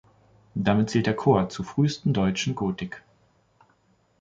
Damit 0.55 0.89
zählt 0.89 1.05
der 1.05 1.13
Chor 1.15 1.49
zur 1.49 1.63
frühesten 1.63 2.11
deutschen 2.11 2.55
Gotik. 2.55 3.03